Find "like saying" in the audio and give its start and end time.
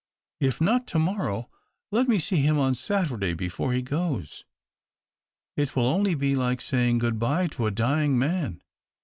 6.35-6.97